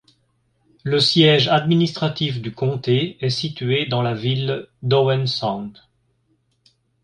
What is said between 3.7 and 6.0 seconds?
dans la ville d'Owen Sound.